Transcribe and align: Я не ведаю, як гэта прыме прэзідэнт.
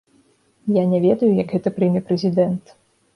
Я 0.77 0.85
не 0.93 0.99
ведаю, 1.03 1.29
як 1.41 1.53
гэта 1.57 1.73
прыме 1.77 2.01
прэзідэнт. 2.09 2.73